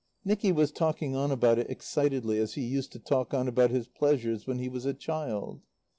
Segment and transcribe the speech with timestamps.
[0.25, 3.87] Nicky was talking on about it, excitedly, as he used to talk on about his
[3.87, 5.61] pleasures when he was a child.